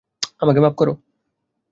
আমাকে 0.41 0.59
মাপ 0.59 0.73
করো। 0.73 0.93